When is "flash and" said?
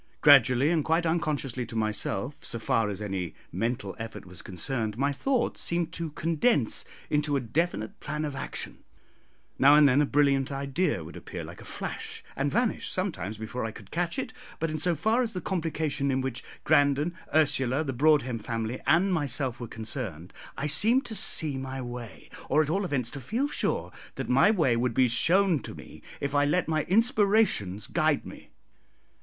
11.65-12.51